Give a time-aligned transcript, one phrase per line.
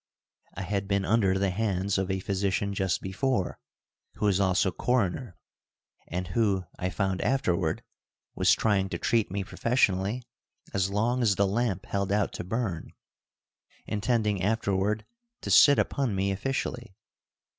[0.55, 3.59] I had been under the hands of a physician just before,
[4.15, 5.37] who was also coroner,
[6.07, 7.83] and who, I found afterward,
[8.33, 10.23] was trying to treat me professionally
[10.73, 12.93] as long as the lamp held out to burn,
[13.85, 15.05] intending afterward
[15.41, 16.95] to sit upon me officially.